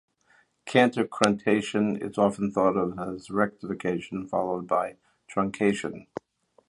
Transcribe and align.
Cantitruncation 0.65 1.95
is 2.03 2.17
often 2.17 2.51
thought 2.51 2.75
of 2.75 2.97
as 2.97 3.29
rectification 3.29 4.27
followed 4.27 4.65
by 4.67 4.95
truncation. 5.29 6.07